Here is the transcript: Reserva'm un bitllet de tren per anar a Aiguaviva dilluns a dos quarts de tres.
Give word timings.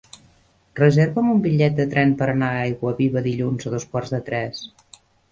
Reserva'm 0.77 1.27
un 1.33 1.41
bitllet 1.43 1.75
de 1.79 1.85
tren 1.91 2.15
per 2.21 2.29
anar 2.33 2.49
a 2.53 2.63
Aiguaviva 2.69 3.23
dilluns 3.27 3.69
a 3.71 3.75
dos 3.75 3.85
quarts 3.91 4.15
de 4.15 4.21
tres. 4.31 4.63